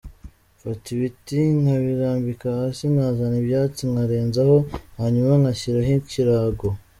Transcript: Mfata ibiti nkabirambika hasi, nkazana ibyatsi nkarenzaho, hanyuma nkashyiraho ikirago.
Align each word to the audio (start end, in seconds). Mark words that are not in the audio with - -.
Mfata 0.55 0.85
ibiti 0.95 1.39
nkabirambika 1.61 2.47
hasi, 2.59 2.83
nkazana 2.93 3.35
ibyatsi 3.41 3.81
nkarenzaho, 3.91 4.57
hanyuma 4.99 5.33
nkashyiraho 5.41 5.93
ikirago. 6.01 6.67